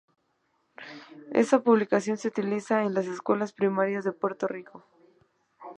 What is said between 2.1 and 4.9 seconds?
se utiliza en las escuelas primarias de Puerto Rico.